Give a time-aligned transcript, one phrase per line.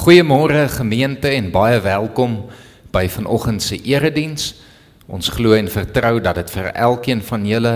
[0.00, 2.38] Goeiemôre gemeente en baie welkom
[2.88, 4.54] by vanoggend se erediens.
[5.12, 7.74] Ons glo en vertrou dat dit vir elkeen van julle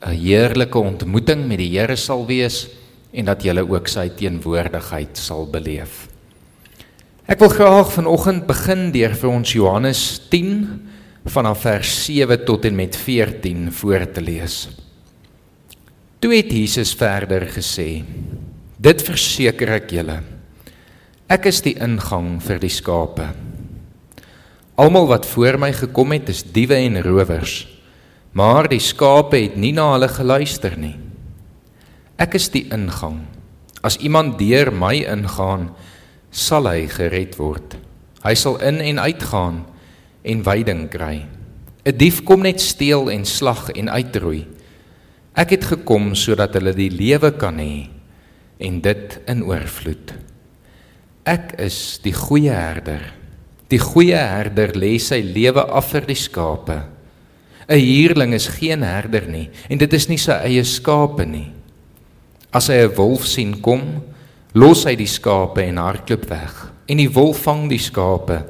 [0.00, 2.68] 'n heerlike ontmoeting met die Here sal wees
[3.12, 6.08] en dat julle ook sy teenwoordigheid sal beleef.
[7.28, 10.80] Ek wil graag vanoggend begin deur vir ons Johannes 10
[11.26, 14.68] vanaf vers 7 tot en met 14 voor te lees.
[16.18, 18.04] Toe het Jesus verder gesê:
[18.78, 20.31] Dit verseker ek julle
[21.32, 23.30] Ek is die ingang vir die skape.
[24.76, 27.62] Almal wat voor my gekom het is diewe en rowers,
[28.36, 30.98] maar die skape het nie na hulle geluister nie.
[32.20, 33.22] Ek is die ingang.
[33.80, 35.70] As iemand deur my ingaan,
[36.28, 37.78] sal hy gered word.
[38.26, 39.62] Hy sal in en uitgaan
[40.22, 41.24] en veiding kry.
[41.86, 44.44] 'n Dief kom net steel en slag en uitroei.
[45.34, 47.88] Ek het gekom sodat hulle die lewe kan hê
[48.60, 50.31] en dit in oorvloed.
[51.22, 53.04] Ek is die goeie herder.
[53.70, 56.82] Die goeie herder lê sy lewe af vir die skape.
[57.70, 61.52] 'n Huurling is geen herder nie en dit is nie sy eie skape nie.
[62.52, 64.02] As hy 'n wolf sien kom,
[64.54, 66.72] los hy die skape en hardloop weg.
[66.88, 68.44] En die wolf vang die skape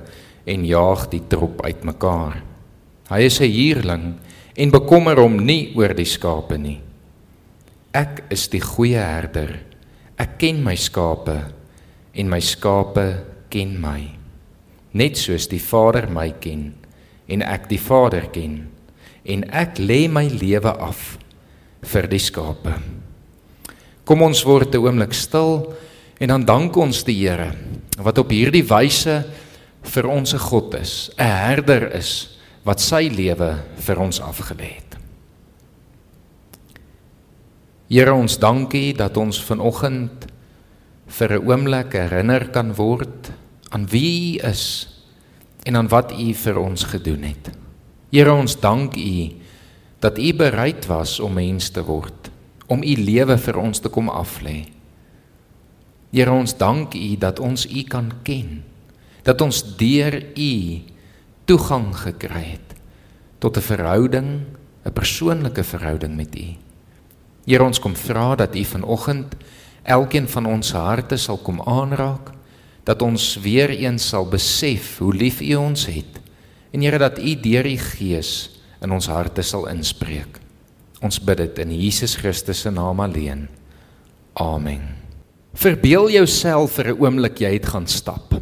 [0.46, 2.42] en jaag die trop uitmekaar.
[3.10, 4.14] Hy is 'n huurling
[4.56, 6.80] en bekommer hom nie oor die skape nie.
[7.92, 9.60] Ek is die goeie herder.
[10.16, 11.52] Ek ken my skape
[12.14, 13.06] en my skape
[13.52, 14.00] ken my.
[14.92, 16.72] Net soos die Vader my ken
[17.32, 18.66] en ek die Vader ken
[19.24, 21.16] en ek lê my lewe af
[21.92, 22.74] vir die skape.
[24.04, 25.74] Kom ons word 'n oomblik stil
[26.20, 27.54] en dan dank ons die Here
[27.98, 29.24] wat op hierdie wyse
[29.82, 34.96] vir ons 'n God is 'n herder is wat sy lewe vir ons afgelê het.
[37.88, 40.31] Here ons dankie dat ons vanoggend
[41.12, 43.32] vir 'n oomblik herinner kan word
[43.70, 44.88] aan wie U is
[45.64, 47.50] en aan wat U vir ons gedoen het.
[48.10, 49.32] Here ons dank U
[50.00, 52.30] dat U bereid was om mens te word,
[52.66, 54.66] om U lewe vir ons te kom aflê.
[56.12, 58.62] Here ons dank U dat ons U kan ken,
[59.22, 60.80] dat ons deur U
[61.44, 62.68] toegang gekry het
[63.38, 64.40] tot 'n verhouding,
[64.84, 66.56] 'n persoonlike verhouding met U.
[67.46, 69.34] Here ons kom vra dat U vanoggend
[69.82, 72.32] elkeen van ons harte sal kom aanraak
[72.86, 76.20] dat ons weer eens sal besef hoe lief U ons het
[76.72, 78.50] en Here dat U deur die Gees
[78.82, 80.40] in ons harte sal inspreek.
[81.02, 83.46] Ons bid dit in Jesus Christus se naam alleen.
[84.38, 84.82] Amen.
[85.54, 88.40] Verbeel jouself vir 'n oomblik jy het gaan stap.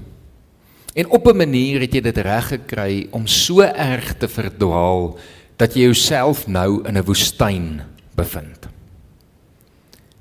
[0.95, 5.19] En op 'n manier het jy dit reg gekry om so erg te verdwaal
[5.57, 7.83] dat jy jouself nou in 'n woestyn
[8.15, 8.71] bevind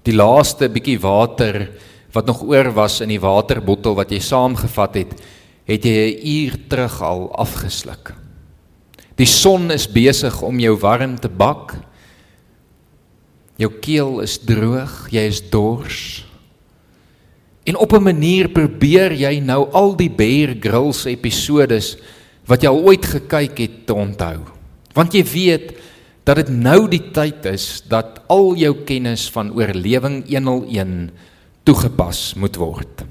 [0.09, 1.67] die laaste bietjie water
[2.15, 5.11] wat nog oor was in die waterbottel wat jy saamgevat het,
[5.69, 8.15] het jy 'n uur terug al afgesluk.
[9.15, 11.75] Die son is besig om jou warm te bak.
[13.57, 16.25] Jou keel is droog, jy is dors.
[17.65, 21.97] En op 'n manier probeer jy nou al die Bear Grylls episodes
[22.45, 24.39] wat jy al ooit gekyk het te onthou.
[24.93, 25.73] Want jy weet
[26.29, 31.09] dat dit nou die tyd is dat al jou kennis van oorlewing 101
[31.65, 33.01] toegepas moet word.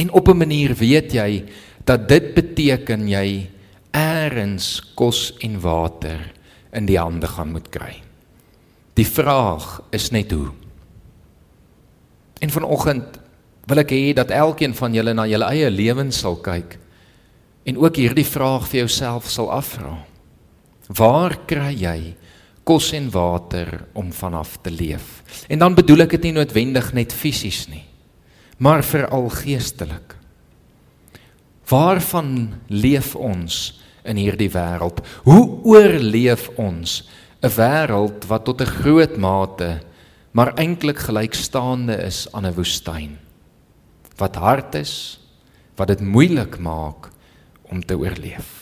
[0.00, 1.44] En op 'n manier weet jy
[1.84, 3.50] dat dit beteken jy
[3.92, 6.32] eers kos en water
[6.72, 8.02] in die hande gaan moet kry.
[8.94, 10.50] Die vraag is net hoe.
[12.40, 13.20] En vanoggend
[13.66, 16.78] wil ek hê dat elkeen van julle na julle eie lewens sal kyk
[17.64, 19.98] en ook hierdie vraag vir jouself sal afvra.
[20.88, 22.16] Waar kry jy
[22.64, 25.22] kos en water om vanaf te leef.
[25.48, 27.84] En dan bedoel ek dit nie noodwendig net fisies nie,
[28.58, 30.16] maar veral geestelik.
[31.70, 35.00] Waarvan leef ons in hierdie wêreld?
[35.24, 37.08] Hoe oorleef ons
[37.42, 39.80] 'n wêreld wat tot 'n groot mate
[40.32, 43.18] maar eintlik gelykstaande is aan 'n woestyn?
[44.16, 45.20] Wat hard is,
[45.76, 47.10] wat dit moeilik maak
[47.62, 48.59] om te oorleef.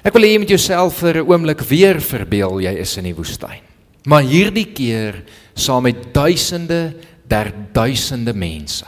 [0.00, 3.14] Ek wil hê jy moet jouself vir 'n oomblik weer verbeel jy is in die
[3.14, 3.60] woestyn.
[4.06, 5.24] Maar hierdie keer
[5.54, 6.94] saam met duisende,
[7.28, 8.86] der duisende mense.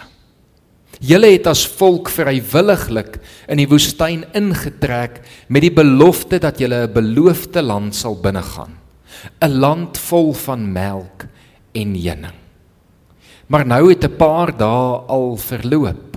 [1.01, 3.19] Julle het as volk vrywilliglik
[3.49, 8.79] in die woestyn ingetrek met die belofte dat julle 'n beloofde land sal binnegaan.
[9.43, 11.27] 'n Land vol van melk
[11.75, 12.39] en honing.
[13.49, 16.17] Maar nou het 'n paar dae al verloop.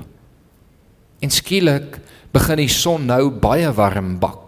[1.19, 1.99] En skielik
[2.31, 4.44] begin die son nou baie warm bak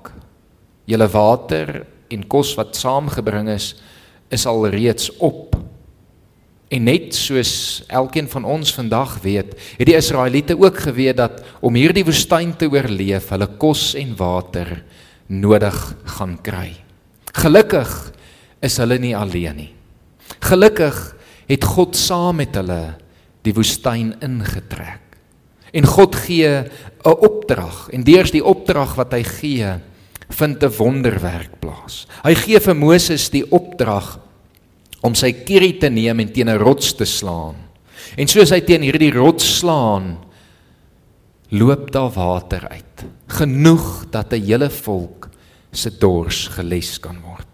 [0.88, 3.76] julle water en kos wat saamgebring is
[4.34, 5.56] is al reeds op.
[6.68, 11.78] En net soos elkeen van ons vandag weet, het die Israeliete ook geweet dat om
[11.80, 14.74] hierdie woestyn te oorleef, hulle kos en water
[15.32, 15.78] nodig
[16.18, 16.74] gaan kry.
[17.40, 17.94] Gelukkig
[18.64, 19.72] is hulle nie alleen nie.
[20.44, 20.98] Gelukkig
[21.48, 22.98] het God saam met hulle
[23.48, 25.04] die woestyn ingetrek.
[25.72, 26.68] En God gee 'n
[27.04, 29.80] opdrag en deurs die opdrag wat hy gee,
[30.30, 32.08] vind 'n wonderwerk plaas.
[32.24, 34.20] Hy gee vir Moses die opdrag
[35.02, 37.56] om sy kierie te neem en teen 'n rots te slaan.
[38.18, 40.18] En soos hy teen hierdie rots slaan,
[41.50, 45.30] loop daar water uit, genoeg dat 'n hele volk
[45.72, 47.48] se dors geles kan word.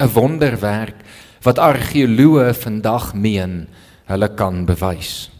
[0.00, 0.96] 'n Wonderwerk
[1.42, 3.68] wat argeoloë vandag meen
[4.06, 5.30] hulle kan bewys.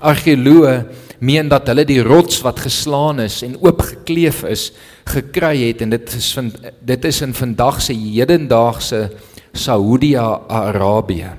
[0.00, 0.86] Argeoloë
[1.20, 4.70] meen dat hulle die rots wat geslaan is en oopgekleef is
[5.12, 6.48] gekry het en dit is van
[6.80, 9.10] dit is in vandag se hedendaagse
[9.52, 11.30] Saudi-Arabië.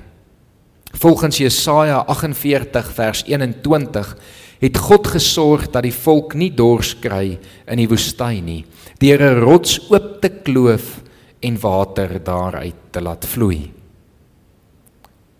[0.92, 4.16] Volgens Jesaja 48 vers 21
[4.62, 8.64] het God gesorg dat die volk nie dors kry in die woestyn nie
[9.02, 11.02] deur 'n rots oop te kloof
[11.40, 13.72] en water daaruit te laat vloei.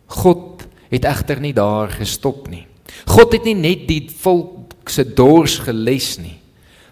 [0.07, 2.67] God het egter nie daar gestop nie.
[3.07, 6.39] God het nie net die volk se dors geles nie,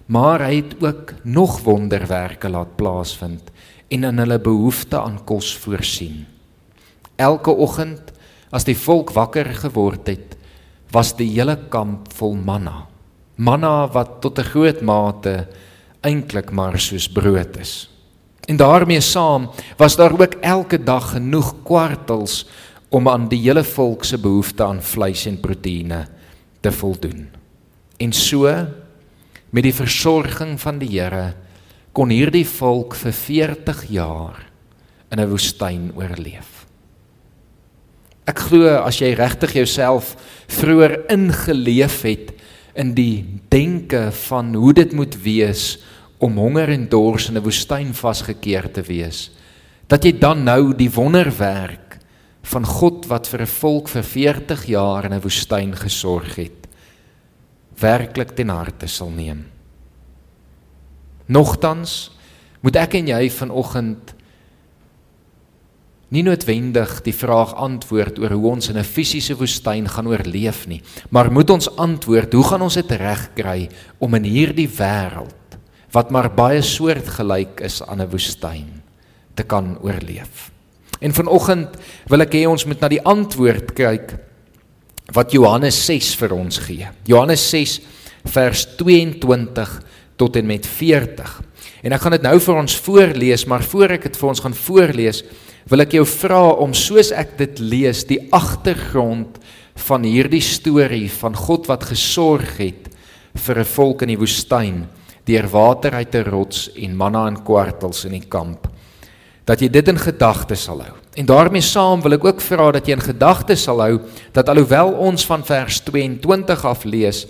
[0.06, 3.50] maar hy het ook nog wonderwerke laat plaasvind
[3.90, 6.26] en in hulle behoefte aan kos voorsien.
[7.16, 8.12] Elke oggend
[8.50, 10.36] as die volk wakker geword het,
[10.90, 12.86] was die hele kamp vol manna.
[13.36, 15.48] Manna wat tot 'n groot mate
[16.02, 17.88] eintlik maar soos brood is.
[18.48, 22.46] En daarmee saam was daar ook elke dag genoeg kwartels
[22.90, 26.04] om aan die hele volk se behoefte aan vleis en proteïene
[26.60, 27.28] te voldoen.
[28.02, 28.50] En so
[29.50, 31.34] met die versorging van die Here
[31.94, 34.38] kon hierdie volk vir 40 jaar
[35.10, 36.66] in 'n woestyn oorleef.
[38.26, 40.16] Ek glo as jy regtig jouself
[40.48, 42.32] vroeër ingeleef het
[42.74, 45.78] in die denke van hoe dit moet wees
[46.18, 49.30] om honger en dors in 'n woestyn vasgekeer te wees,
[49.88, 51.89] dat jy dan nou die wonderwerk
[52.42, 56.68] van God wat vir 'n volk vir 40 jaar in 'n woestyn gesorg het,
[57.78, 59.46] werklik ten harte sal neem.
[61.26, 62.10] Nogtans
[62.60, 64.14] moet ek en jy vanoggend
[66.10, 70.82] nie noodwendig die vraag antwoord oor hoe ons in 'n fisiese woestyn gaan oorleef nie,
[71.10, 75.34] maar moet ons antwoord, hoe gaan ons dit regkry om in hierdie wêreld
[75.92, 78.82] wat maar baie soortgelyk is aan 'n woestyn
[79.34, 80.50] te kan oorleef?
[81.00, 81.76] En vanoggend
[82.12, 84.16] wil ek hê ons moet na die antwoord kyk
[85.16, 86.88] wat Johannes 6 vir ons gee.
[87.08, 87.80] Johannes 6
[88.30, 89.72] vers 22
[90.20, 91.30] tot en met 40.
[91.82, 94.56] En ek gaan dit nou vir ons voorlees, maar voor ek dit vir ons gaan
[94.56, 95.22] voorlees,
[95.70, 99.40] wil ek jou vra om soos ek dit lees, die agtergrond
[99.86, 102.90] van hierdie storie van God wat gesorg het
[103.34, 104.88] vir 'n volk in die woestyn
[105.24, 108.68] deur water uit 'n rots en manna en kwartels in die kamp
[109.50, 110.96] dat jy dit in gedagte sal hou.
[111.18, 113.96] En daarmee saam wil ek ook vra dat jy in gedagte sal hou
[114.36, 117.24] dat alhoewel ons van vers 22 af lees,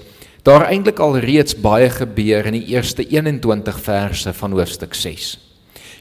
[0.44, 5.38] daar eintlik al reeds baie gebeur in die eerste 21 verse van hoofstuk 6.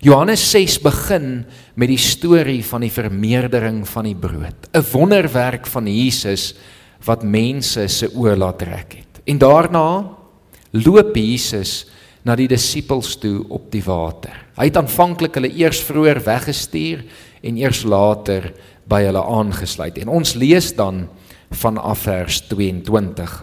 [0.03, 1.45] Johannes 6 begin
[1.75, 6.53] met die storie van die vermeerdering van die brood, 'n wonderwerk van Jesus
[7.05, 9.23] wat mense se oë laat trek het.
[9.23, 10.07] En daarna
[10.71, 11.85] loop Jesus
[12.23, 14.48] na die disippels toe op die water.
[14.59, 17.05] Hy het aanvanklik hulle eers vroeër weggestuur
[17.47, 18.51] en eers later
[18.89, 20.01] by hulle aangesluit.
[20.03, 21.05] En ons lees dan
[21.55, 23.37] vanaf vers 22.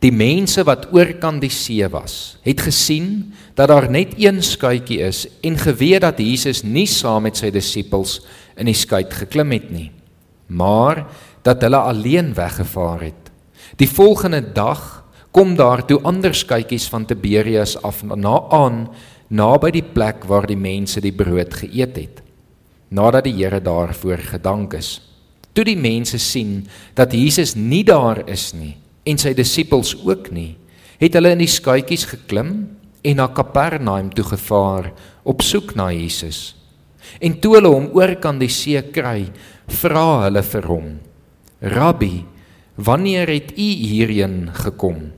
[0.00, 5.24] Die mense wat oorkant die see was, het gesien dat daar net een skuitjie is
[5.44, 8.20] en geweet dat Jesus nie saam met sy disippels
[8.56, 9.88] in die skuit geklim het nie,
[10.48, 11.06] maar
[11.44, 13.32] dat hulle alleen weggevaar het.
[13.80, 15.02] Die volgende dag
[15.32, 18.86] kom daar toe ander skytjies van Tiberias af na aan
[19.28, 22.22] naby die plek waar die mense die brood geëet het
[22.88, 25.00] nadat die Here daarvoor gedank is.
[25.50, 30.54] Toe die mense sien dat Jesus nie daar is nie en sy disippels ook nie
[31.00, 32.52] het hulle in die skytjies geklim
[33.06, 34.92] en na Kapernaum toe gevaar
[35.26, 36.54] op soek na Jesus.
[37.20, 39.26] En toe hulle hom oor kan die see kry
[39.82, 40.88] vra hulle vir hom
[41.60, 42.24] rabbi
[42.76, 45.12] wanneer het u hierheen gekom?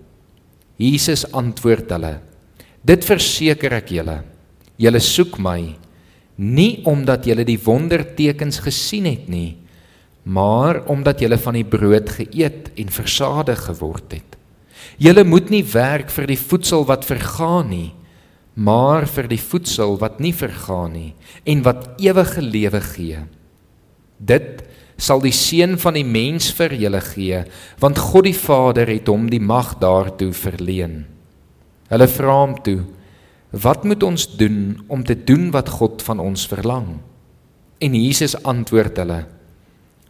[0.79, 2.19] Jesus antwoord hulle:
[2.87, 4.21] Dit verseker ek julle,
[4.79, 5.61] julle soek my
[6.39, 9.59] nie omdat julle die wondertekens gesien het nie,
[10.23, 14.37] maar omdat julle van die brood geëet en versadig geword het.
[15.03, 17.91] Julle moet nie werk vir die voedsel wat vergaan nie,
[18.55, 21.13] maar vir die voedsel wat nie vergaan nie
[21.47, 23.21] en wat ewige lewe gee.
[24.19, 24.63] Dit
[24.99, 27.45] sal die seun van die mens vir julle gee,
[27.79, 31.05] want God die Vader het hom die mag daartoe verleen.
[31.88, 32.85] Hulle vra hom toe:
[33.50, 37.00] "Wat moet ons doen om te doen wat God van ons verlang?"
[37.80, 39.26] En Jesus antwoord hulle: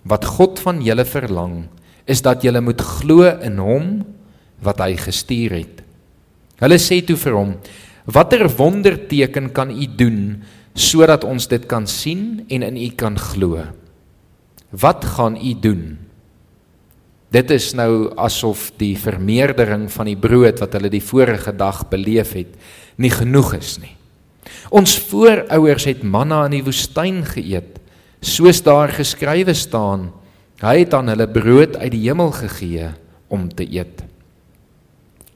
[0.03, 1.69] "Wat God van julle verlang,
[2.07, 4.05] is dat julle moet glo in hom
[4.61, 5.83] wat hy gestuur het."
[6.59, 7.57] Hulle sê toe vir hom:
[8.07, 10.43] "Watter wonderteken kan u doen
[10.75, 13.63] sodat ons dit kan sien en in u kan glo?"
[14.71, 16.08] Wat gaan u doen?
[17.29, 22.33] Dit is nou asof die vermeerdering van die brood wat hulle die vorige dag beleef
[22.39, 22.55] het,
[22.97, 23.93] nie genoeg is nie.
[24.73, 27.77] Ons voorouers het manna in die woestyn geëet,
[28.25, 30.09] soos daar geskrywe staan:
[30.65, 32.89] Hy het aan hulle brood uit die hemel gegee
[33.29, 34.03] om te eet.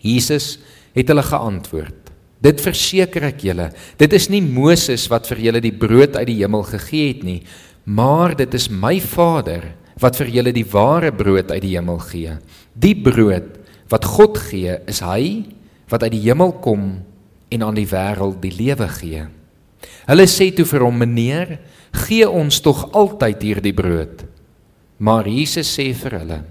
[0.01, 0.57] Jesus
[0.97, 2.09] het hulle geantwoord:
[2.43, 3.69] Dit verseker ek julle,
[4.01, 7.43] dit is nie Moses wat vir julle die brood uit die hemel gegee het nie,
[7.85, 12.37] maar dit is my Vader wat vir julle die ware brood uit die hemel gee.
[12.75, 13.59] Die brood
[13.93, 15.45] wat God gee, is hy
[15.93, 16.87] wat uit die hemel kom
[17.53, 19.27] en aan die wêreld die lewe gee.
[20.09, 21.59] Hulle sê toe vir hom: "Meneer,
[22.07, 24.25] gee ons tog altyd hierdie brood."
[24.99, 26.45] Maar Jesus sê vir hulle: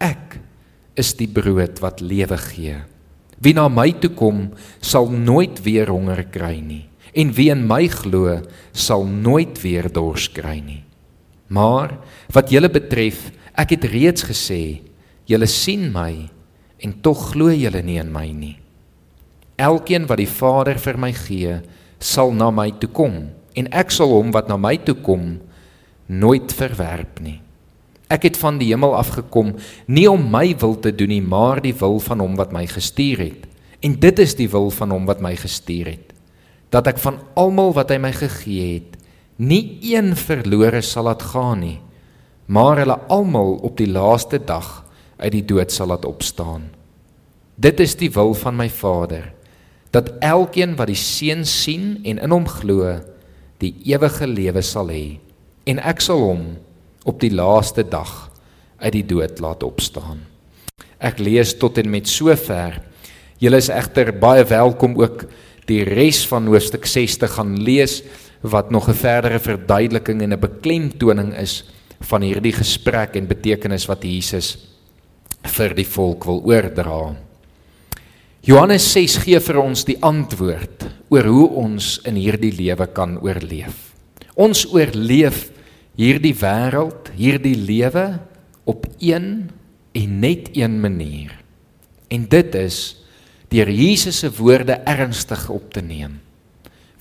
[0.00, 0.38] "Ek
[0.96, 2.76] is die brood wat lewe gee.
[3.40, 4.50] Wie na my toe kom,
[4.80, 6.88] sal nooit weer honger kry nie."
[7.18, 8.38] en wie in my glo
[8.72, 10.82] sal nooit weer dors kry nie.
[11.48, 11.96] Maar
[12.34, 14.80] wat julle betref, ek het reeds gesê,
[15.28, 16.28] julle sien my
[16.84, 18.56] en tog glo julle nie in my nie.
[19.58, 21.58] Elkeen wat die Vader vir my gee,
[21.98, 23.18] sal na my toe kom
[23.58, 25.38] en ek sal hom wat na my toe kom
[26.06, 27.40] nooit verwerp nie.
[28.08, 29.56] Ek het van die hemel af gekom
[29.90, 33.20] nie om my wil te doen nie, maar die wil van hom wat my gestuur
[33.20, 33.42] het.
[33.84, 36.08] En dit is die wil van hom wat my gestuur het
[36.72, 38.96] dat ek van almal wat hy my gegee het,
[39.40, 41.78] nie een verlore sal laat gaan nie,
[42.48, 44.68] maar hulle almal op die laaste dag
[45.20, 46.70] uit die dood sal laat opstaan.
[47.60, 49.32] Dit is die wil van my Vader,
[49.92, 52.96] dat elkeen wat die Seun sien en in hom glo,
[53.60, 55.18] die ewige lewe sal hê,
[55.68, 56.44] en ek sal hom
[57.08, 58.30] op die laaste dag
[58.78, 60.22] uit die dood laat opstaan.
[60.98, 62.78] Ek lees tot en met sover.
[63.42, 65.26] Julle is egter baie welkom ook
[65.68, 68.00] die res van hoofstuk 6 te gaan lees
[68.40, 71.64] wat nog 'n verdere verduideliking en 'n beklemtoning is
[72.00, 74.54] van hierdie gesprek en betekenis wat Jesus
[75.56, 77.16] vir die volk wil oordra.
[78.46, 83.90] Johannes 6 gee vir ons die antwoord oor hoe ons in hierdie lewe kan oorleef.
[84.38, 85.48] Ons oorleef
[85.98, 88.06] hierdie wêreld, hierdie lewe
[88.68, 89.48] op een
[89.98, 91.34] en net een manier.
[92.08, 92.78] En dit is
[93.50, 96.20] deur Jesus se woorde ernstig op te neem.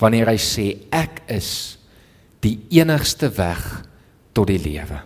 [0.02, 1.78] Wanneer hy sê ek is
[2.42, 3.64] die enigste weg
[4.38, 5.02] tot die lewe.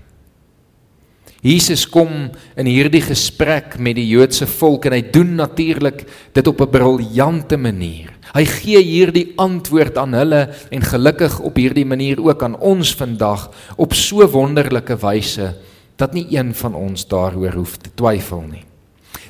[1.41, 6.03] Jesus kom in hierdie gesprek met die Joodse volk en hy doen natuurlik
[6.35, 8.13] dit op 'n briljante manier.
[8.35, 13.49] Hy gee hierdie antwoord aan hulle en gelukkig op hierdie manier ook aan ons vandag
[13.75, 15.55] op so wonderlike wyse
[15.97, 18.63] dat nie een van ons daaroor hoef te twyfel nie.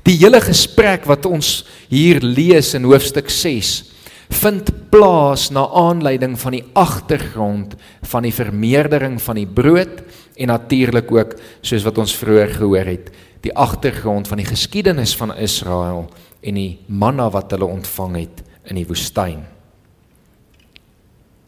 [0.04, 3.91] Die hele gesprek wat ons hier lees in hoofstuk 6
[4.32, 7.76] vind plaas na aanleiding van die agtergrond
[8.14, 10.02] van die vermeerdering van die brood
[10.36, 13.12] en natuurlik ook soos wat ons vroeër gehoor het
[13.42, 16.06] die agtergrond van die geskiedenis van Israel
[16.42, 19.42] en die manna wat hulle ontvang het in die woestyn.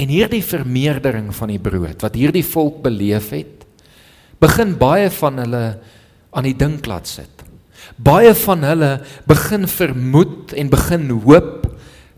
[0.02, 3.66] En hierdie vermeerdering van die brood wat hierdie volk beleef het,
[4.42, 5.66] begin baie van hulle
[6.34, 7.46] aan die dink laat sit.
[7.96, 8.92] Baie van hulle
[9.30, 11.63] begin vermoed en begin hoop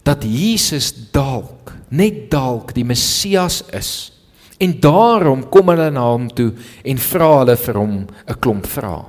[0.06, 4.12] dat Jesus dalk, net dalk die Messias is.
[4.62, 6.52] En daarom kom hulle na hom toe
[6.86, 9.06] en vra hulle vir hom 'n klomp vrae.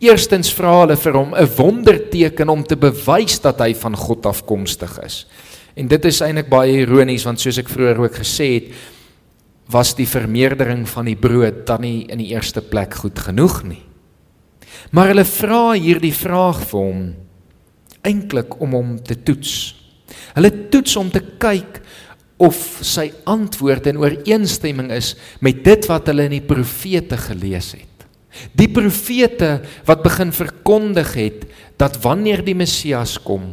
[0.00, 4.98] Eerstens vra hulle vir hom 'n wonderteken om te bewys dat hy van God afkomstig
[5.04, 5.26] is.
[5.76, 8.72] En dit is eintlik baie ironies want soos ek vroeër ook gesê het,
[9.70, 13.82] was die vermeerdering van die brood dan nie in die eerste plek goed genoeg nie.
[14.90, 17.14] Maar hulle vra hierdie vraag vir hom
[18.02, 19.81] eintlik om hom te toets.
[20.34, 21.80] Hulle toets om te kyk
[22.42, 25.14] of sy antwoord in ooreenstemming is
[25.44, 27.88] met dit wat hulle in die profete gelees het.
[28.56, 31.44] Die profete wat begin verkondig het
[31.80, 33.52] dat wanneer die Messias kom,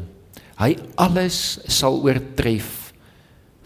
[0.59, 2.89] hy alles sal oortref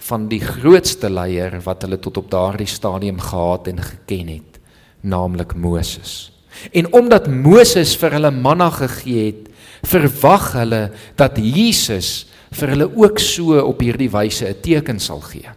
[0.09, 4.59] van die grootste leier wat hulle tot op daardie stadium gehad en geken het,
[5.01, 6.33] naamlik Moses.
[6.75, 9.47] En omdat Moses vir hulle manna gegee het,
[9.87, 10.83] verwag hulle
[11.19, 15.49] dat Jesus vir hulle ook so op hierdie wyse 'n teken sal gee.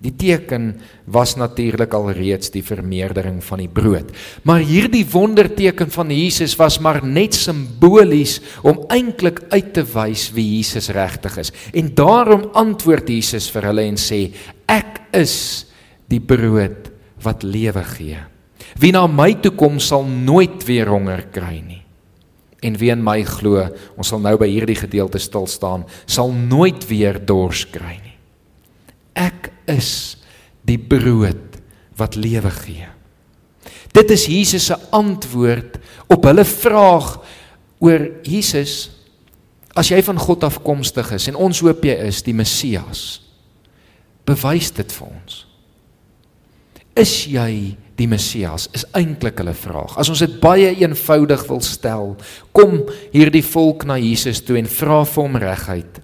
[0.00, 0.80] Die teken
[1.12, 4.08] was natuurlik al reeds die vermeerdering van die brood.
[4.48, 10.56] Maar hierdie wonderteken van Jesus was maar net simbolies om eintlik uit te wys wie
[10.56, 11.52] Jesus regtig is.
[11.76, 14.30] En daarom antwoord Jesus vir hulle en sê:
[14.64, 15.66] Ek is
[16.08, 16.88] die brood
[17.20, 18.24] wat lewe gee.
[18.80, 21.79] Wie na my toe kom sal nooit weer honger kry nie.
[22.60, 23.62] En wie in my glo,
[23.96, 28.16] ons sal nou by hierdie gedeelte stil staan, sal nooit weer dors kry nie.
[29.16, 30.18] Ek is
[30.68, 31.58] die brood
[31.98, 32.88] wat lewe gee.
[33.96, 35.80] Dit is Jesus se antwoord
[36.12, 37.16] op hulle vraag
[37.82, 38.90] oor Jesus
[39.78, 43.22] as jy van God afkomstig is en ons hoop jy is die Messias.
[44.28, 45.44] Bewys dit vir ons.
[46.98, 47.52] Is jy
[48.00, 48.68] die Messias?
[48.76, 49.96] Is eintlik hulle vraag.
[50.00, 52.14] As ons dit baie eenvoudig wil stel,
[52.56, 52.80] kom
[53.12, 56.00] hierdie volk na Jesus toe en vra vir hom reguit: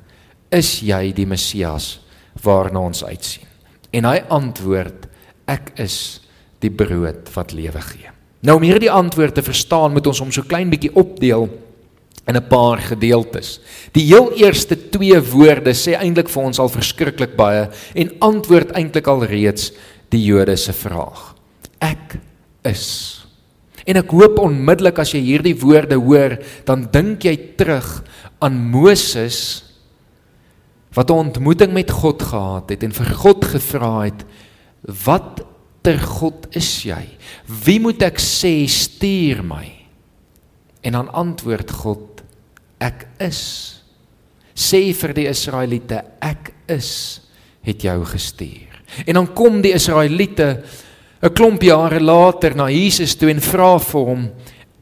[0.54, 1.96] Is jy die Messias
[2.44, 3.48] waarna ons uitsien?
[3.96, 5.08] En hy antwoord:
[5.48, 6.20] Ek is
[6.60, 8.12] die brood wat lewe gee.
[8.46, 11.48] Nou om hierdie antwoord te verstaan, moet ons hom so klein bietjie opdeel
[12.26, 13.60] in 'n paar gedeeltes.
[13.92, 19.06] Die heel eerste twee woorde sê eintlik vir ons al verskriklik baie en antwoord eintlik
[19.06, 19.72] al reeds
[20.10, 21.35] die Jode se vraag.
[21.82, 22.18] Ek
[22.66, 22.86] is.
[23.86, 28.02] En ek hoop onmiddellik as jy hierdie woorde hoor, dan dink jy terug
[28.42, 29.62] aan Moses
[30.96, 34.24] wat 'n ontmoeting met God gehad het en vir God gevra het
[35.04, 35.44] wat
[35.82, 37.04] ter God is jy?
[37.46, 39.70] Wie moet ek sê stuur my?
[40.82, 42.22] En dan antwoord God
[42.82, 43.82] ek is.
[44.54, 47.20] Sê vir die Israeliete ek is
[47.66, 48.82] het jou gestuur.
[49.06, 50.62] En dan kom die Israeliete
[51.22, 54.30] 'n klomp jare later na Jesus toe en vra vir hom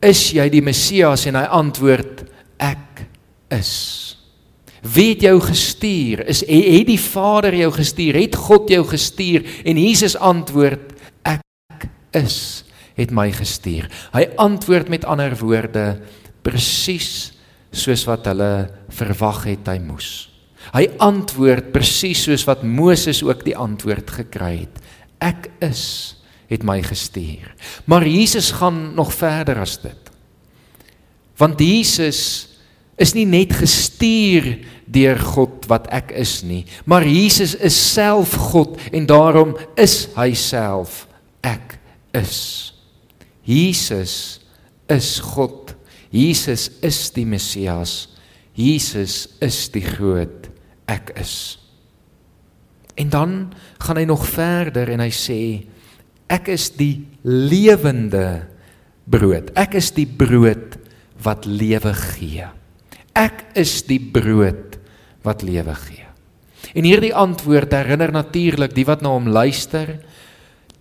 [0.02, 2.24] is jy die Messias en hy antwoord
[2.60, 3.06] ek
[3.54, 3.72] is.
[4.84, 6.26] Wie het jou gestuur?
[6.28, 8.18] Is het die Vader jou gestuur?
[8.20, 9.46] Het God jou gestuur?
[9.64, 10.92] En Jesus antwoord:
[11.24, 12.64] Ek is
[12.94, 13.88] het my gestuur.
[14.12, 15.86] Hy antwoord met ander woorde
[16.44, 17.32] presies
[17.74, 20.28] soos wat hulle verwag het hy moes.
[20.74, 24.78] Hy antwoord presies soos wat Moses ook die antwoord gekry het.
[25.24, 25.82] Ek is
[26.54, 27.54] het my gestuur.
[27.90, 30.10] Maar Jesus gaan nog verder as dit.
[31.36, 32.48] Want Jesus
[32.96, 34.46] is nie net gestuur
[34.86, 40.30] deur God wat ek is nie, maar Jesus is self God en daarom is hy
[40.38, 41.04] self
[41.42, 41.78] ek
[42.14, 42.72] is.
[43.44, 44.40] Jesus
[44.88, 45.74] is God.
[46.14, 48.14] Jesus is die Messias.
[48.54, 50.48] Jesus is die groot
[50.86, 51.58] ek is.
[52.94, 53.38] En dan
[53.82, 55.40] gaan hy nog verder en hy sê
[56.32, 58.46] ek is die lewende
[59.04, 59.52] brood.
[59.58, 60.78] Ek is die brood
[61.24, 62.48] wat lewe gee.
[63.14, 64.78] Ek is die brood
[65.24, 66.08] wat lewe gee.
[66.74, 69.98] En hierdie antwoord herinner natuurlik die wat na hom luister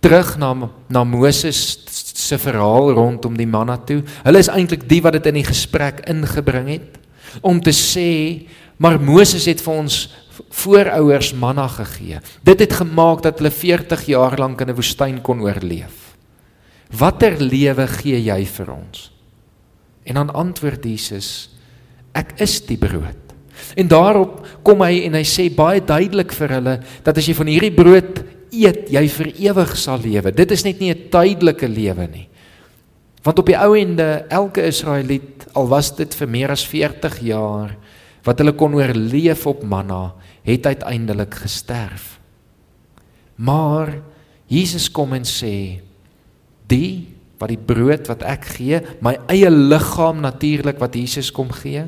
[0.04, 0.52] terug na
[0.92, 4.02] na Moses se verhaal rondom die manna toe.
[4.24, 7.00] Hulle is eintlik die wat dit in die gesprek ingebring het
[7.42, 9.96] om te sê maar Moses het vir ons
[10.54, 12.20] voorouers manna gegee.
[12.46, 16.16] Dit het gemaak dat hulle 40 jaar lank in 'n woestyn kon oorleef.
[16.90, 19.10] Watter lewe gee jy vir ons?
[20.04, 21.50] En dan antwoord Jesus
[22.12, 23.18] ek is die brood.
[23.76, 27.50] En daarop kom hy en hy sê baie duidelik vir hulle dat as jy van
[27.50, 28.22] hierdie brood
[28.54, 30.30] eet, jy vir ewig sal lewe.
[30.30, 32.28] Dit is net nie 'n tydelike lewe nie.
[33.24, 37.76] Want op die ou ende elke Israeliet, al was dit vir meer as 40 jaar
[38.24, 40.14] wat hulle kon oorleef op manna,
[40.44, 42.18] het uiteindelik gesterf.
[43.34, 43.96] Maar
[44.46, 45.80] Jesus kom en sê
[46.70, 51.82] die wat die brood wat ek gee, my eie liggaam natuurlik wat Jesus kom gee,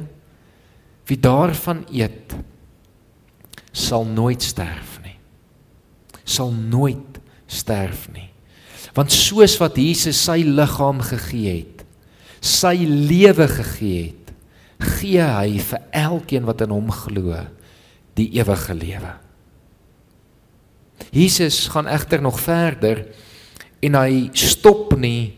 [1.06, 2.34] Wie daarvan eet
[3.76, 5.14] sal nooit sterf nie.
[6.24, 8.30] Sal nooit sterf nie.
[8.96, 11.84] Want soos wat Jesus sy liggaam gegee het,
[12.40, 14.32] sy lewe gegee het,
[14.96, 17.36] gee hy vir elkeen wat in hom glo
[18.16, 19.12] die ewige lewe.
[21.12, 23.04] Jesus gaan egter nog verder
[23.84, 25.36] en hy stop nie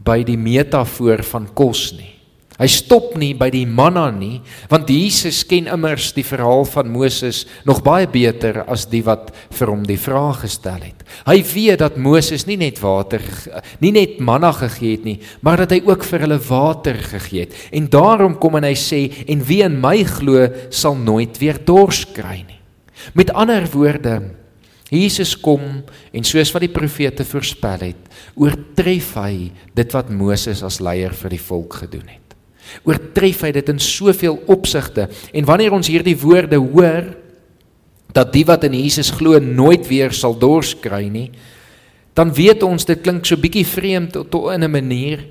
[0.00, 2.19] by die metafoor van kos nie.
[2.60, 7.46] Hy stop nie by die manna nie, want Jesus ken immers die verhaal van Moses
[7.64, 11.00] nog baie beter as die wat vir hom die vraag gestel het.
[11.24, 13.24] Hy weet dat Moses nie net water
[13.80, 17.56] nie net manna gegee het nie, maar dat hy ook vir hulle water gegee het.
[17.72, 22.04] En daarom kom en hy sê en wie in my glo sal nooit weer dors
[22.12, 22.60] kry nie.
[23.16, 24.18] Met ander woorde,
[24.92, 25.80] Jesus kom
[26.12, 31.38] en soos wat die profete voorspel het, oortref hy dit wat Moses as leier vir
[31.38, 32.29] die volk gedoen het
[32.84, 35.08] oortref hy dit in soveel opsigte.
[35.32, 37.16] En wanneer ons hierdie woorde hoor,
[38.12, 41.30] dat die wat in Jesus glo nooit weer sal dors kry nie,
[42.18, 45.24] dan weet ons dit klink so bietjie vreemd tot, tot in 'n manier.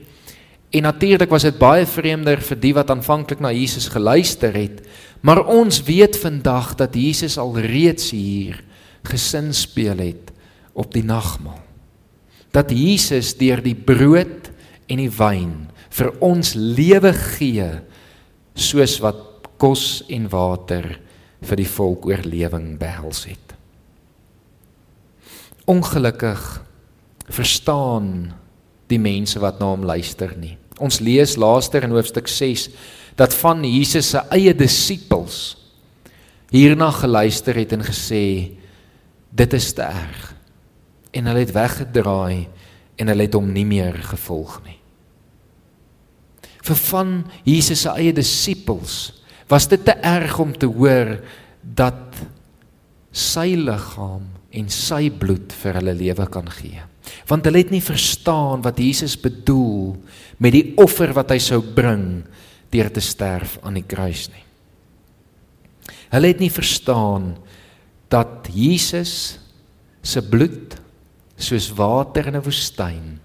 [0.72, 4.82] En natuurlik was dit baie vreemder vir die wat aanvanklik na Jesus geluister het,
[5.22, 8.64] maar ons weet vandag dat Jesus al reeds hier
[9.04, 10.32] gesin speel het
[10.74, 11.60] op die nagmaal.
[12.52, 14.52] Dat Jesus deur die brood
[14.88, 17.68] en die wyn vir ons lewe gee
[18.56, 20.88] soos wat kos en water
[21.44, 23.56] vir die volk oorlewing behels het.
[25.70, 26.46] Ongelukkig
[27.30, 28.32] verstaan
[28.90, 30.56] die mense wat na hom luister nie.
[30.80, 32.70] Ons lees laaster in hoofstuk 6
[33.20, 35.58] dat van Jesus se eie disippels
[36.50, 38.24] hierna geluister het en gesê
[39.30, 40.34] dit is te erg.
[41.14, 42.48] En hulle het weggedraai
[43.00, 44.79] en hulle het hom nie meer gevolg nie.
[46.66, 47.14] Vir van
[47.46, 48.98] Jesus se eie disippels
[49.50, 51.16] was dit te erg om te hoor
[51.62, 52.20] dat
[53.12, 56.82] sy liggaam en sy bloed vir hulle lewe kan gee.
[57.30, 59.96] Want hulle het nie verstaan wat Jesus bedoel
[60.38, 62.22] met die offer wat hy sou bring
[62.70, 64.46] deur te sterf aan die kruis nie.
[66.10, 67.34] Hulle het nie verstaan
[68.10, 69.40] dat Jesus
[70.02, 70.78] se bloed
[71.40, 73.20] soos water in 'n woestyn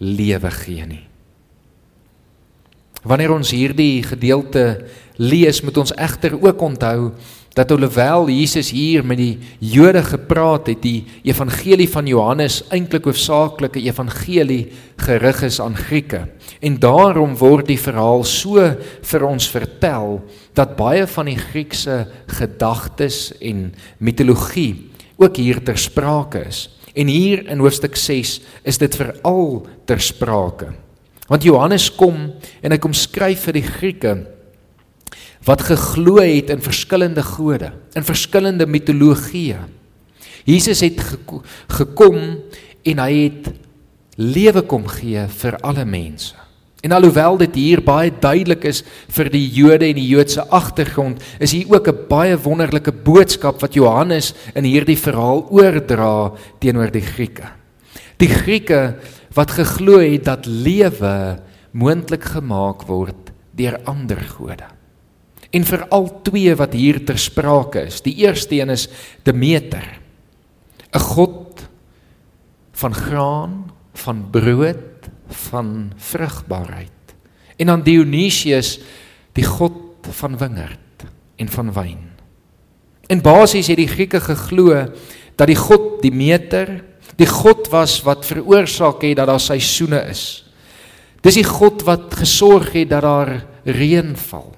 [0.00, 1.06] lewe gee nie.
[3.04, 4.86] Wanneer ons hierdie gedeelte
[5.20, 7.12] lees, moet ons egter ook onthou
[7.54, 13.76] dat alhoewel Jesus hier met die Jode gepraat het, die evangelie van Johannes eintlik hoofsaaklik
[13.76, 16.28] 'n evangelie gerig is aan Grieke.
[16.60, 23.32] En daarom word die verhaal so vir ons vertel dat baie van die Griekse gedagtes
[23.40, 26.70] en mitologie ook hier ter sprake is.
[26.94, 30.83] En hier in hoofstuk 6 is dit veral ter sprake.
[31.28, 34.14] Want Johannes kom en hy kom skryf vir die Grieke
[35.44, 39.58] wat geglo het in verskillende gode, in verskillende mitologieë.
[40.48, 41.00] Jesus het
[41.72, 42.16] gekom
[42.84, 43.50] en hy het
[44.20, 46.36] lewe kom gee vir alle mense.
[46.84, 48.82] En alhoewel dit hier baie duidelik is
[49.16, 53.74] vir die Jode en die Joodse agtergrond, is hier ook 'n baie wonderlike boodskap wat
[53.74, 57.48] Johannes in hierdie verhaal oordra teenoor die Grieke.
[58.18, 58.96] Die Grieke
[59.34, 61.40] wat geglo het dat lewe
[61.72, 64.66] moontlik gemaak word deur ander gode
[65.54, 68.00] en veral twee wat hier ter sprake is.
[68.02, 68.88] Die eerste een is
[69.22, 70.00] Demeter.
[70.94, 71.68] 'n god
[72.72, 76.90] van graan, van brood, van vrugbaarheid.
[77.56, 78.80] En dan Dionysius,
[79.32, 82.10] die god van wingerd en van wyn.
[83.06, 84.86] In basies het die Grieke geglo
[85.34, 86.84] dat die god Demeter
[87.16, 90.44] die god was wat veroorsaak het dat daar seisoene is.
[91.24, 93.32] Dis die god wat gesorg het dat daar
[93.64, 94.50] reën val.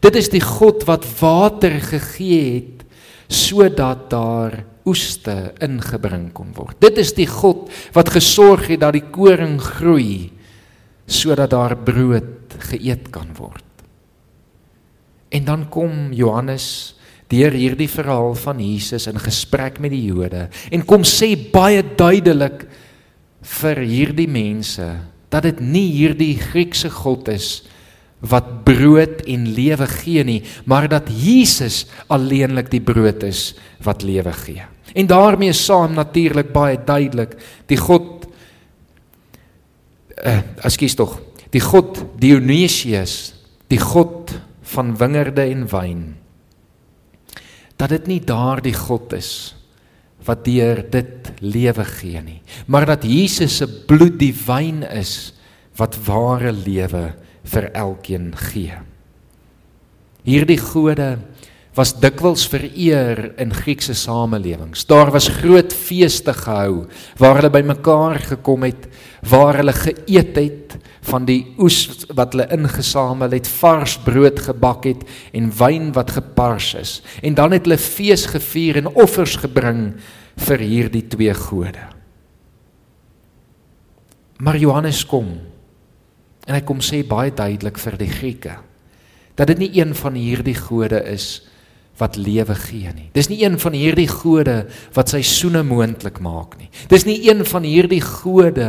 [0.00, 2.84] Dit is die God wat water gegee het
[3.32, 6.76] sodat daar oeste ingebring kon word.
[6.80, 10.30] Dit is die God wat gesorg het dat die koring groei
[11.08, 13.64] sodat daar brood geëet kan word.
[15.34, 16.96] En dan kom Johannes
[17.34, 22.66] deur hierdie verhaal van Jesus in gesprek met die Jode en kom sê baie duidelik
[23.60, 24.86] vir hierdie mense
[25.34, 27.64] dat dit nie hierdie Griekse God is
[28.24, 33.52] wat brood en lewe gee nie, maar dat Jesus alleenlik die brood is
[33.84, 34.64] wat lewe gee.
[34.94, 37.36] En daarmee saam natuurlik baie duidelik
[37.68, 38.10] die God
[40.14, 41.18] eh uh, ekskuus tog,
[41.50, 43.34] die God Dionysius,
[43.68, 44.30] die God
[44.74, 46.04] van wingerde en wyn.
[47.80, 49.54] Dat dit nie daardie God is
[50.24, 55.34] wat deur dit lewe gee nie, maar dat Jesus se bloed die wyn is
[55.76, 57.10] wat ware lewe
[57.52, 58.78] vir elkeen gee.
[60.24, 61.18] Hierdie gode
[61.74, 64.86] was dikwels vereer in Griekse samelewings.
[64.86, 66.86] Daar was groot feeste gehou
[67.18, 68.86] waar hulle bymekaar gekom het,
[69.26, 75.02] waar hulle geëet het van die oes wat hulle ingesamel het, vars brood gebak het
[75.36, 76.98] en wyn wat gepars is.
[77.22, 79.90] En dan het hulle fees gevier en offers gebring
[80.48, 81.90] vir hierdie twee gode.
[84.40, 85.36] Maar Johannes kom
[86.44, 88.60] En hy kom sê baie duidelik vir die Grieke
[89.34, 91.40] dat dit nie een van hierdie gode is
[91.98, 93.08] wat lewe gee nie.
[93.16, 94.60] Dis nie een van hierdie gode
[94.94, 96.68] wat seisoene moontlik maak nie.
[96.90, 98.68] Dis nie een van hierdie gode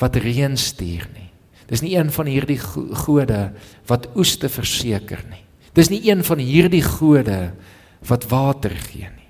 [0.00, 1.29] wat reën stuur nie.
[1.70, 3.40] Dis nie een van hierdie gode
[3.88, 5.44] wat oeste verseker nie.
[5.76, 7.52] Dis nie een van hierdie gode
[8.08, 9.28] wat water gee nie.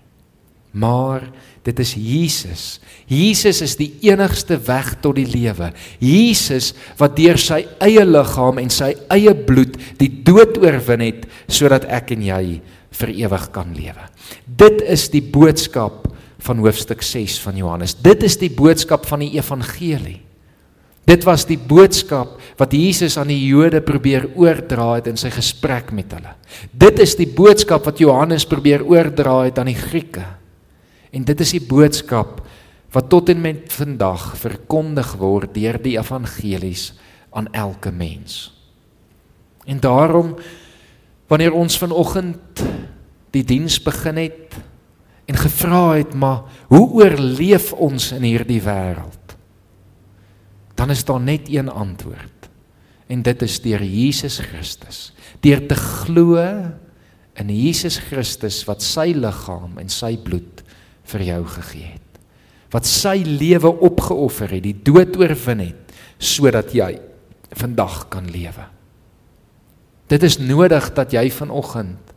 [0.71, 1.25] Maar
[1.67, 2.65] dit is Jesus.
[3.11, 5.73] Jesus is die enigste weg tot die lewe.
[5.99, 11.89] Jesus wat deur sy eie liggaam en sy eie bloed die dood oorwin het sodat
[11.91, 12.45] ek en jy
[13.01, 14.07] vir ewig kan lewe.
[14.47, 16.07] Dit is die boodskap
[16.41, 17.99] van hoofstuk 6 van Johannes.
[17.99, 20.21] Dit is die boodskap van die evangelie.
[21.11, 25.91] Dit was die boodskap wat Jesus aan die Jode probeer oordra het in sy gesprek
[25.97, 26.37] met hulle.
[26.71, 30.27] Dit is die boodskap wat Johannes probeer oordra het aan die Grieke.
[31.11, 32.45] En dit is die boodskap
[32.95, 36.93] wat tot en met vandag verkondig word deur die evangelies
[37.35, 38.53] aan elke mens.
[39.67, 40.37] En daarom
[41.31, 42.63] wanneer ons vanoggend
[43.35, 44.59] die diens begin het
[45.31, 49.20] en gevra het maar hoe oorleef ons in hierdie wêreld?
[50.81, 52.49] Dan is daar net een antwoord.
[53.07, 55.13] En dit is deur Jesus Christus.
[55.45, 56.41] Deur te glo
[57.37, 60.65] in Jesus Christus wat sy liggaam en sy bloed
[61.13, 62.21] vir jou gegee het.
[62.73, 66.95] Wat sy lewe opgeoffer het, die dood oorwin het sodat jy
[67.57, 68.67] vandag kan lewe.
[70.09, 72.15] Dit is nodig dat jy vanoggend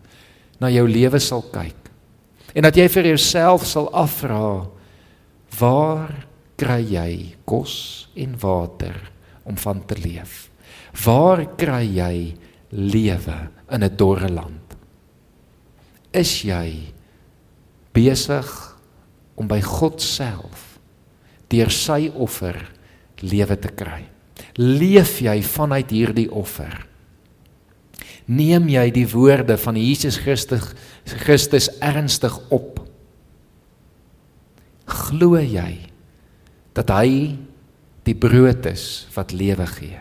[0.61, 1.89] na jou lewe sal kyk
[2.53, 4.43] en dat jy vir jouself sal afvra
[5.57, 6.11] waar
[6.63, 7.11] kry jy
[7.47, 8.95] kos en water
[9.43, 10.47] om van te leef?
[11.03, 12.15] Waar kry jy
[12.71, 13.37] lewe
[13.69, 14.77] in 'n dorre land?
[16.13, 16.93] Is jy
[17.93, 18.77] besig
[19.35, 20.79] om by God self
[21.49, 22.55] deur sy offer
[23.21, 24.05] lewe te kry?
[24.57, 26.87] Leef jy vanuit hierdie offer?
[28.27, 30.73] Neem jy die woorde van Jesus Christus
[31.05, 32.79] Christus ernstig op?
[34.85, 35.92] Glo jy
[36.73, 37.35] dat hy
[38.03, 39.99] die brood is wat lewe gee?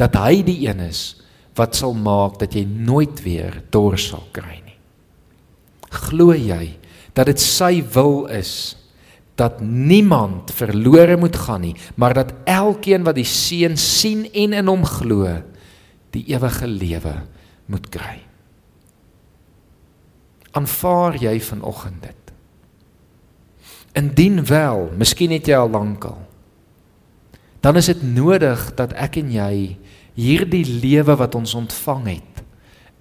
[0.00, 1.20] Dat hy die een is
[1.58, 4.78] wat sal maak dat jy nooit weer dors sal kry nie?
[5.94, 6.76] Glo jy
[7.14, 8.74] dat dit sy wil is
[9.38, 14.70] dat niemand verlore moet gaan nie, maar dat elkeen wat die seun sien en in
[14.70, 15.26] hom glo,
[16.14, 17.14] die ewige lewe
[17.66, 18.20] moet kry.
[20.54, 22.23] Aanvaar jy vanoggend dit?
[23.94, 26.18] Indien wel, miskien het jy al lankal.
[27.62, 29.76] Dan is dit nodig dat ek en jy
[30.18, 32.42] hierdie lewe wat ons ontvang het,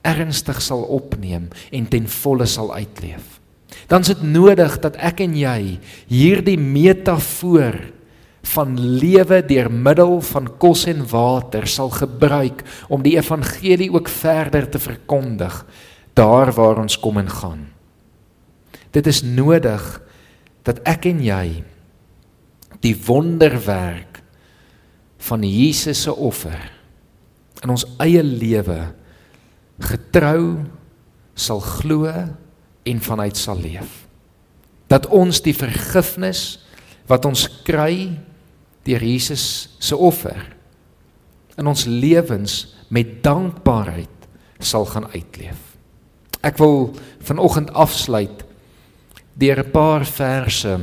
[0.06, 3.39] ernstig sal opneem en ten volle sal uitleef.
[3.89, 5.79] Dan is dit nodig dat ek en jy
[6.12, 7.79] hierdie metafoor
[8.53, 14.67] van lewe deur middel van kos en water sal gebruik om die evangelie ook verder
[14.69, 15.63] te verkondig
[16.13, 17.62] daar waar ons kom en gaan.
[18.93, 19.82] Dit is nodig
[20.63, 21.47] dat ek en jy
[22.84, 24.21] die wonderwerk
[25.23, 26.71] van Jesus se offer
[27.63, 28.80] in ons eie lewe
[29.84, 30.63] getrou
[31.34, 32.12] sal glo
[32.84, 34.04] en vanuit sal leef.
[34.91, 36.60] Dat ons die vergifnis
[37.10, 38.12] wat ons kry
[38.84, 39.45] deur Jesus
[39.80, 40.39] se offer
[41.58, 44.10] in ons lewens met dankbaarheid
[44.63, 45.60] sal gaan uitleef.
[46.43, 46.91] Ek wil
[47.23, 48.43] vanoggend afsluit
[49.33, 50.79] deur 'n paar verse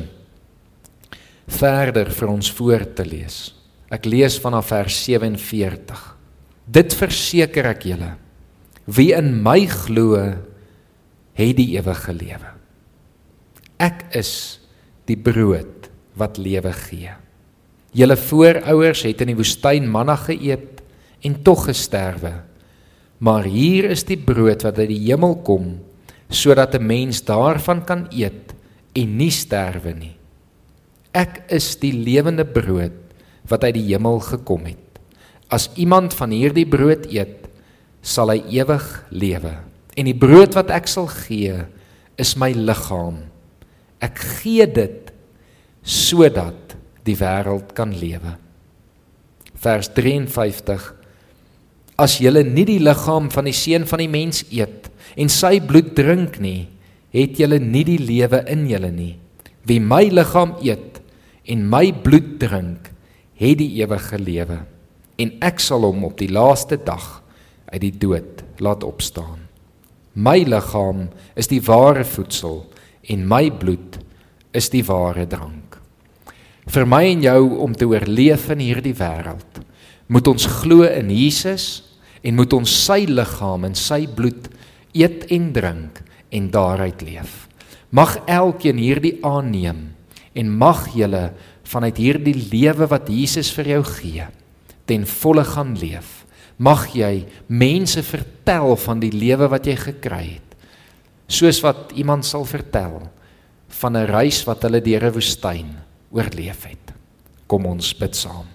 [1.47, 3.55] verder vir ons voor te lees.
[3.91, 6.17] Ek lees vanaf vers 47.
[6.67, 8.17] Dit verseker ek julle
[8.87, 10.17] wie in my glo
[11.35, 12.51] het die ewige lewe.
[13.79, 14.61] Ek is
[15.07, 17.13] die brood wat lewe gee.
[17.93, 20.83] Julle voorouers het in die woestyn manna geëet
[21.27, 22.33] en tog gesterwe.
[23.19, 25.79] Maar hier is die brood wat uit die hemel kom
[26.31, 28.55] sodat 'n mens daarvan kan eet
[28.95, 30.17] en nie sterwe nie.
[31.13, 32.95] Ek is die lewende brood
[33.49, 35.01] wat uit die hemel gekom het.
[35.51, 37.49] As iemand van hierdie brood eet,
[38.01, 39.59] sal hy ewig lewe.
[39.97, 41.67] En die brood wat ek sal gee,
[42.17, 43.25] is my liggaam.
[44.01, 45.11] Ek gee dit
[45.83, 48.37] sodat die wêreld kan lewe.
[49.61, 50.95] Vers 53
[52.01, 55.95] As julle nie die liggaam van die seun van die mens eet en sy bloed
[55.97, 56.69] drink nie,
[57.15, 59.15] het julle nie die lewe in julle nie.
[59.67, 61.01] Wie my liggaam eet
[61.51, 62.91] en my bloed drink,
[63.41, 64.61] het die ewige lewe
[65.21, 67.23] en ek sal hom op die laaste dag
[67.73, 69.49] uit die dood laat opstaan.
[70.13, 71.09] My liggaam
[71.41, 72.63] is die ware voedsel
[73.09, 74.01] en my bloed
[74.57, 75.71] is die ware drank
[76.71, 79.63] vir my en jou om te oorleef in hierdie wêreld.
[80.11, 81.83] Moet ons glo in Jesus
[82.23, 84.51] en moet ons sy liggaam en sy bloed
[84.93, 87.49] eet en drink en daaruit leef.
[87.91, 89.91] Mag elkeen hierdie aanneem
[90.33, 91.33] en mag julle
[91.67, 94.27] vanuit hierdie lewe wat Jesus vir jou gee
[94.91, 96.25] ten volle gaan leef.
[96.59, 100.57] Mag jy mense vertel van die lewe wat jy gekry het.
[101.31, 103.07] Soos wat iemand sal vertel
[103.81, 105.71] van 'n reis wat hulle deur 'n woestyn
[106.11, 106.93] oorleef het.
[107.47, 108.47] Kom ons bid saam.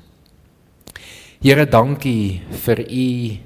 [1.41, 3.37] Here, dankie vir u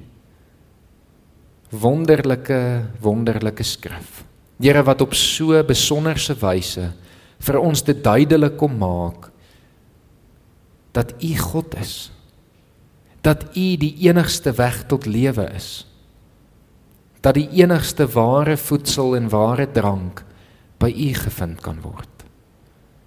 [1.70, 4.24] wonderlike wonderlike skrif.
[4.60, 6.90] Here wat op so besonderse wyse
[7.40, 9.30] vir ons dit duidelik kom maak
[10.92, 12.10] dat U God is.
[13.22, 15.86] Dat U die enigste weg tot lewe is.
[17.20, 20.24] Dat die enigste ware voedsel en ware drank
[20.80, 22.08] by U gevind kan word.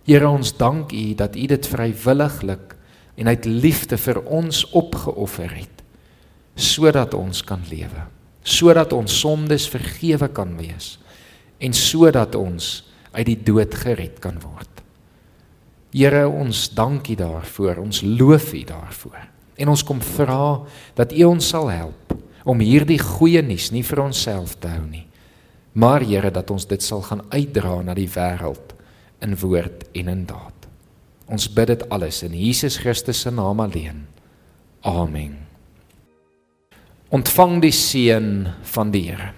[0.08, 2.76] Here ons dank U dat U dit vrywilliglik
[3.15, 5.69] en uit liefde vir ons opgeoffer het
[6.54, 8.04] sodat ons kan lewe,
[8.43, 10.97] sodat ons sondes vergewe kan wees
[11.63, 14.69] en sodat ons uit die dood gered kan word.
[15.93, 17.84] Here, ons dank U daarvoor.
[17.84, 19.19] Ons loof U daarvoor.
[19.62, 20.63] En ons kom vra
[20.97, 25.06] dat U ons sal help om hierdie goeie nuus nie vir onsself te hou nie,
[25.79, 28.73] maar Here dat ons dit sal gaan uitdra na die wêreld
[29.23, 30.67] in woord en in daad.
[31.32, 34.03] Ons bid dit alles in Jesus Christus se naam alleen.
[34.84, 35.42] Amen.
[37.13, 39.34] Ontvang die seën van die Here.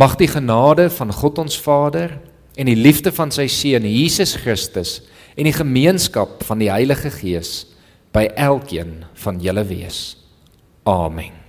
[0.00, 2.14] Mag die genade van God ons Vader
[2.56, 5.02] en die liefde van sy seun Jesus Christus
[5.36, 7.66] en die gemeenskap van die Heilige Gees
[8.16, 10.16] by elkeen van julle wees.
[10.88, 11.45] Amen.